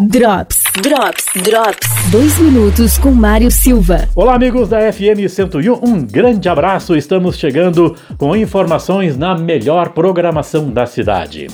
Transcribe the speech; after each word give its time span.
Drops, 0.00 0.60
Drops, 0.82 1.24
Drops. 1.44 2.10
Dois 2.10 2.36
minutos 2.40 2.98
com 2.98 3.12
Mário 3.12 3.48
Silva. 3.48 4.08
Olá, 4.16 4.34
amigos 4.34 4.68
da 4.68 4.92
FM 4.92 5.28
101. 5.28 5.72
Um 5.72 6.04
grande 6.04 6.48
abraço. 6.48 6.96
Estamos 6.96 7.38
chegando 7.38 7.94
com 8.18 8.34
informações 8.34 9.16
na 9.16 9.38
melhor 9.38 9.90
programação 9.90 10.68
da 10.68 10.84
cidade. 10.84 11.46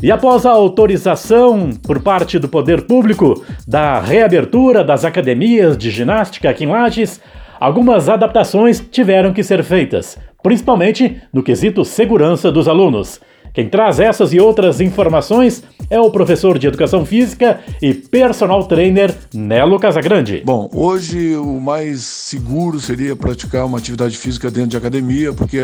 E 0.00 0.12
após 0.12 0.46
a 0.46 0.52
autorização 0.52 1.70
por 1.84 2.00
parte 2.00 2.38
do 2.38 2.48
poder 2.48 2.82
público 2.82 3.44
da 3.66 3.98
reabertura 3.98 4.84
das 4.84 5.04
academias 5.04 5.76
de 5.76 5.90
ginástica 5.90 6.50
aqui 6.50 6.62
em 6.62 6.68
Lages, 6.68 7.20
algumas 7.58 8.08
adaptações 8.08 8.78
tiveram 8.78 9.32
que 9.32 9.42
ser 9.42 9.64
feitas, 9.64 10.16
principalmente 10.40 11.20
no 11.32 11.42
quesito 11.42 11.84
segurança 11.84 12.52
dos 12.52 12.68
alunos. 12.68 13.20
Quem 13.52 13.68
traz 13.68 14.00
essas 14.00 14.32
e 14.32 14.40
outras 14.40 14.80
informações 14.80 15.62
é 15.90 16.00
o 16.00 16.10
professor 16.10 16.58
de 16.58 16.66
Educação 16.66 17.04
Física 17.04 17.60
e 17.82 17.92
personal 17.92 18.64
trainer 18.64 19.14
Nelo 19.34 19.78
Casagrande. 19.78 20.42
Bom, 20.42 20.70
hoje 20.72 21.36
o 21.36 21.60
mais 21.60 22.00
seguro 22.00 22.80
seria 22.80 23.14
praticar 23.14 23.66
uma 23.66 23.76
atividade 23.76 24.16
física 24.16 24.50
dentro 24.50 24.70
de 24.70 24.76
academia, 24.78 25.34
porque 25.34 25.58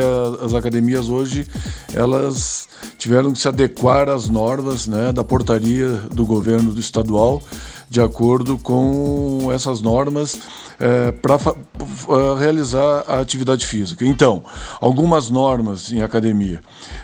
as 0.45 0.53
academias 0.53 1.09
hoje 1.09 1.47
elas 1.95 2.69
tiveram 2.99 3.33
que 3.33 3.39
se 3.39 3.49
adequar 3.49 4.11
às 4.11 4.29
normas 4.29 4.87
né, 4.87 5.11
da 5.11 5.25
portaria 5.25 5.89
do 6.13 6.27
governo 6.27 6.73
do 6.73 6.81
estadual 6.81 7.43
de 7.89 8.01
acordo 8.01 8.59
com 8.59 9.51
essas 9.53 9.81
normas 9.81 10.39
é, 10.79 11.11
para 11.11 11.39
realizar 12.39 13.05
a 13.09 13.21
atividade 13.21 13.67
física. 13.67 14.05
Então, 14.05 14.45
algumas 14.81 15.31
normas 15.31 15.91
em 15.91 16.03
academia. 16.03 16.61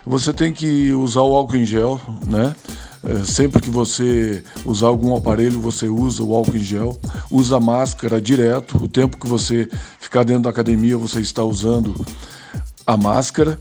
Você 0.07 0.33
tem 0.33 0.53
que 0.53 0.93
usar 0.93 1.23
o 1.23 1.35
álcool 1.35 1.57
em 1.57 1.65
gel, 1.65 2.01
né? 2.27 2.55
É, 3.07 3.23
sempre 3.25 3.61
que 3.61 3.69
você 3.69 4.43
usar 4.65 4.87
algum 4.87 5.15
aparelho, 5.15 5.61
você 5.61 5.89
usa 5.89 6.23
o 6.23 6.35
álcool 6.35 6.57
em 6.57 6.65
gel, 6.65 6.99
usa 7.31 7.61
máscara 7.61 8.21
direto. 8.21 8.83
O 8.83 8.89
tempo 8.89 9.19
que 9.19 9.27
você 9.27 9.69
ficar 10.01 10.25
dentro 10.25 10.45
da 10.45 10.51
academia, 10.51 10.97
você 10.97 11.21
está 11.21 11.45
usando 11.45 11.95
a 12.87 12.97
máscara, 12.97 13.59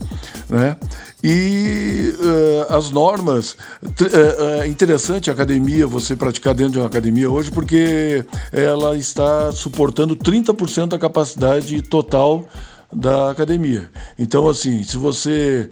né? 0.48 0.76
E 1.22 2.14
uh, 2.18 2.74
as 2.74 2.90
normas, 2.90 3.56
é 3.82 4.62
uh, 4.62 4.66
interessante 4.66 5.30
a 5.30 5.32
academia, 5.32 5.86
você 5.86 6.14
praticar 6.14 6.54
dentro 6.54 6.72
de 6.72 6.78
uma 6.78 6.86
academia 6.86 7.30
hoje, 7.30 7.50
porque 7.50 8.24
ela 8.52 8.96
está 8.96 9.50
suportando 9.50 10.14
30% 10.14 10.88
da 10.88 10.98
capacidade 10.98 11.80
total 11.80 12.46
da 12.92 13.30
academia. 13.30 13.90
Então, 14.18 14.48
assim, 14.48 14.82
se 14.82 14.98
você 14.98 15.70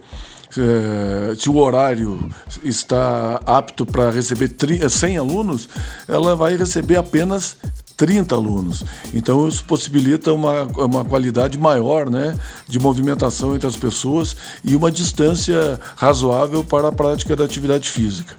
se 1.35 1.49
o 1.49 1.57
horário 1.57 2.29
está 2.63 3.41
apto 3.43 3.87
para 3.87 4.11
receber 4.11 4.51
100 4.87 5.17
alunos, 5.17 5.67
ela 6.07 6.35
vai 6.35 6.55
receber 6.55 6.95
apenas 6.95 7.57
30 7.95 8.35
alunos. 8.35 8.83
Então 9.13 9.47
isso 9.47 9.63
possibilita 9.65 10.33
uma, 10.33 10.63
uma 10.63 11.05
qualidade 11.05 11.57
maior 11.57 12.09
né, 12.09 12.37
de 12.67 12.79
movimentação 12.79 13.55
entre 13.55 13.67
as 13.67 13.75
pessoas 13.75 14.35
e 14.63 14.75
uma 14.75 14.91
distância 14.91 15.79
razoável 15.95 16.63
para 16.63 16.87
a 16.87 16.91
prática 16.91 17.35
da 17.35 17.45
atividade 17.45 17.89
física. 17.89 18.35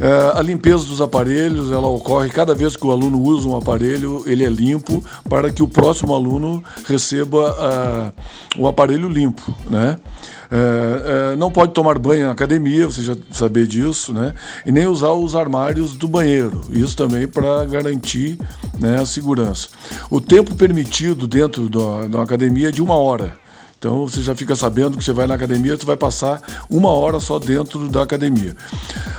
É, 0.00 0.38
a 0.38 0.42
limpeza 0.42 0.84
dos 0.84 1.00
aparelhos 1.00 1.72
ela 1.72 1.86
ocorre 1.86 2.28
cada 2.28 2.54
vez 2.54 2.76
que 2.76 2.86
o 2.86 2.90
aluno 2.90 3.20
usa 3.20 3.48
um 3.48 3.56
aparelho, 3.56 4.22
ele 4.26 4.44
é 4.44 4.48
limpo 4.48 5.02
para 5.28 5.50
que 5.50 5.62
o 5.62 5.68
próximo 5.68 6.14
aluno 6.14 6.62
receba 6.86 8.12
uh, 8.58 8.60
o 8.60 8.68
aparelho 8.68 9.08
limpo, 9.08 9.54
né? 9.70 9.98
É, 10.50 11.32
é, 11.32 11.36
não 11.36 11.50
pode 11.50 11.72
tomar 11.72 11.98
banho 11.98 12.26
na 12.26 12.32
academia, 12.32 12.86
você 12.86 13.02
já 13.02 13.16
saber 13.32 13.66
disso, 13.66 14.12
né? 14.12 14.32
E 14.64 14.70
nem 14.70 14.86
usar 14.86 15.10
os 15.10 15.34
armários 15.34 15.96
do 15.96 16.06
banheiro. 16.06 16.60
Isso 16.70 16.96
também 16.96 17.26
para 17.26 17.64
garantir 17.64 18.38
né, 18.78 19.00
a 19.00 19.06
segurança. 19.06 19.68
O 20.08 20.20
tempo 20.20 20.54
permitido 20.54 21.26
dentro 21.26 21.68
da, 21.68 22.06
da 22.06 22.22
academia 22.22 22.68
é 22.68 22.72
de 22.72 22.80
uma 22.80 22.94
hora. 22.94 23.45
Então 23.78 24.08
você 24.08 24.22
já 24.22 24.34
fica 24.34 24.56
sabendo 24.56 24.96
que 24.96 25.04
você 25.04 25.12
vai 25.12 25.26
na 25.26 25.34
academia, 25.34 25.76
você 25.76 25.84
vai 25.84 25.96
passar 25.96 26.40
uma 26.68 26.88
hora 26.88 27.20
só 27.20 27.38
dentro 27.38 27.88
da 27.88 28.02
academia. 28.02 28.56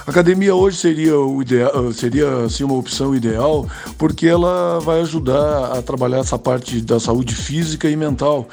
Academia 0.06 0.56
hoje 0.56 0.78
seria 0.78 1.18
o 1.20 1.42
ideal, 1.42 1.94
seria 1.94 2.46
assim 2.46 2.64
uma 2.64 2.76
opção 2.76 3.16
ideal, 3.16 3.68
porque 3.98 4.28
ela 4.28 4.80
vai 4.80 5.02
ajudar 5.02 5.78
a 5.78 5.82
trabalhar 5.82 6.20
essa 6.20 6.40
parte 6.40 6.82
da 6.82 7.00
saúde 7.00 7.36
física 7.36 7.90
e 7.90 7.96
mental 7.96 8.48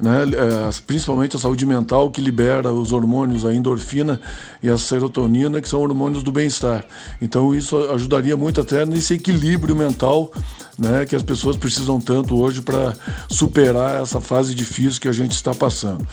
né, 0.00 0.22
é, 0.22 0.70
principalmente 0.86 1.36
a 1.36 1.38
saúde 1.38 1.66
mental, 1.66 2.10
que 2.10 2.20
libera 2.20 2.72
os 2.72 2.92
hormônios, 2.92 3.44
a 3.44 3.52
endorfina 3.52 4.20
e 4.62 4.68
a 4.68 4.78
serotonina, 4.78 5.60
que 5.60 5.68
são 5.68 5.80
hormônios 5.80 6.22
do 6.22 6.30
bem-estar. 6.30 6.84
Então, 7.20 7.54
isso 7.54 7.76
ajudaria 7.90 8.36
muito 8.36 8.60
até 8.60 8.86
nesse 8.86 9.14
equilíbrio 9.14 9.74
mental 9.74 10.30
né, 10.78 11.04
que 11.04 11.16
as 11.16 11.22
pessoas 11.22 11.56
precisam 11.56 12.00
tanto 12.00 12.40
hoje 12.40 12.62
para 12.62 12.94
superar 13.28 14.00
essa 14.00 14.20
fase 14.20 14.54
difícil 14.54 15.00
que 15.00 15.08
a 15.08 15.12
gente 15.12 15.32
está 15.32 15.52
passando. 15.52 16.06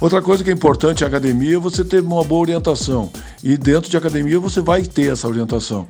Outra 0.00 0.22
coisa 0.22 0.42
que 0.42 0.50
é 0.50 0.52
importante 0.52 1.02
em 1.02 1.06
academia 1.06 1.56
é 1.56 1.58
você 1.58 1.84
ter 1.84 2.00
uma 2.02 2.24
boa 2.24 2.40
orientação. 2.40 3.10
E 3.42 3.56
dentro 3.56 3.90
de 3.90 3.96
academia 3.96 4.40
você 4.40 4.60
vai 4.60 4.82
ter 4.82 5.12
essa 5.12 5.28
orientação. 5.28 5.86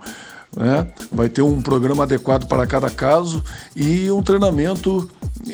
Né? 0.57 0.89
Vai 1.13 1.29
ter 1.29 1.43
um 1.43 1.63
programa 1.63 2.03
adequado 2.03 2.47
para 2.47 2.67
cada 2.67 2.91
caso 2.91 3.43
e 3.77 4.11
um 4.11 4.23
treinamento 4.23 5.09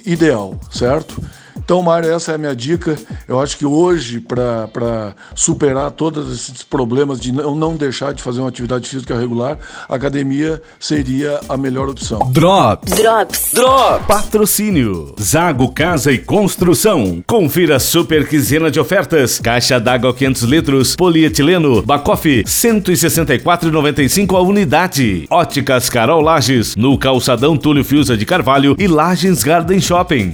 ideal, 0.07 0.59
certo? 0.71 1.23
Então, 1.67 1.83
Mário, 1.83 2.15
essa 2.15 2.31
é 2.31 2.37
a 2.37 2.39
minha 2.39 2.55
dica. 2.55 2.97
Eu 3.27 3.41
acho 3.41 3.59
que 3.59 3.67
hoje, 3.67 4.21
para 4.21 5.17
superar 5.35 5.91
todos 5.91 6.33
esses 6.33 6.63
problemas 6.63 7.19
de 7.19 7.33
não, 7.33 7.57
não 7.57 7.75
deixar 7.75 8.15
de 8.15 8.23
fazer 8.23 8.39
uma 8.39 8.49
atividade 8.49 8.89
física 8.89 9.19
regular, 9.19 9.59
a 9.89 9.97
academia 9.97 10.63
seria 10.79 11.41
a 11.49 11.57
melhor 11.57 11.89
opção. 11.89 12.21
Drops. 12.31 12.93
Drops. 12.93 13.51
Drops. 13.53 14.07
Patrocínio. 14.07 15.13
Zago 15.21 15.73
Casa 15.73 16.13
e 16.13 16.19
Construção. 16.19 17.21
Confira 17.27 17.81
super 17.81 18.29
quinzena 18.29 18.71
de 18.71 18.79
ofertas. 18.79 19.41
Caixa 19.41 19.81
d'água 19.81 20.15
500 20.15 20.43
litros. 20.45 20.95
Polietileno. 20.95 21.83
Bacoff. 21.83 22.45
164,95 22.45 24.37
a 24.37 24.41
unidade. 24.41 25.27
Óticas 25.29 25.91
Carol 25.91 26.21
Lages. 26.21 26.77
No 26.77 26.97
calçadão 26.97 27.57
Túlio 27.57 27.85
Fiusa 27.85 28.17
de 28.17 28.25
Carvalho 28.25 28.77
e 28.79 28.87
Lages 28.87 29.43
Garden 29.43 29.81
Shopping. 29.81 30.33